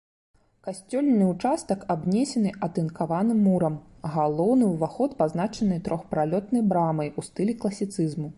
[0.67, 3.75] Касцёльны ўчастак абнесены атынкаваным мурам,
[4.17, 8.27] галоўны ўваход пазначаны трохпралётнай брамай у стылі класіцызму.